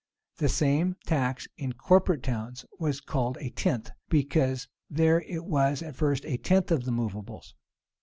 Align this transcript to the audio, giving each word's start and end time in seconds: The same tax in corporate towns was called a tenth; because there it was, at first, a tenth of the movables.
The 0.37 0.49
same 0.49 0.95
tax 1.05 1.47
in 1.59 1.73
corporate 1.73 2.23
towns 2.23 2.65
was 2.79 2.99
called 3.01 3.37
a 3.39 3.51
tenth; 3.51 3.91
because 4.09 4.67
there 4.89 5.21
it 5.21 5.45
was, 5.45 5.83
at 5.83 5.95
first, 5.95 6.25
a 6.25 6.37
tenth 6.37 6.71
of 6.71 6.85
the 6.85 6.91
movables. 6.91 7.53